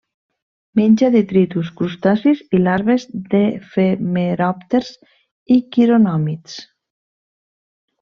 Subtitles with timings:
[0.79, 4.93] Menja detritus, crustacis i larves d'efemeròpters
[5.57, 6.63] i quironòmids.